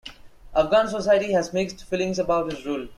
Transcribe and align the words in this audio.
Afghan 0.55 0.87
society 0.87 1.31
has 1.33 1.53
mixed 1.53 1.83
feelings 1.83 2.17
about 2.17 2.49
his 2.51 2.65
rule. 2.65 2.87